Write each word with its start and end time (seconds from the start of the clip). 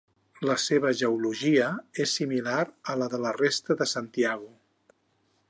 La 0.51 0.53
seva 0.61 0.93
geologia 1.01 1.67
és 2.05 2.15
similar 2.21 2.57
a 2.95 2.97
la 3.03 3.11
de 3.13 3.21
la 3.27 3.35
resta 3.39 3.79
de 3.83 3.89
Santiago. 3.97 4.51